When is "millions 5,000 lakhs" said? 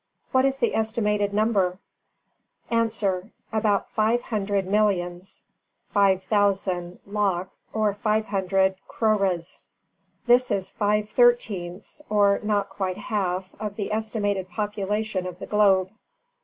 4.65-7.51